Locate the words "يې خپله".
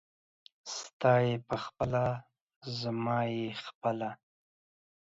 1.25-2.03, 3.35-4.09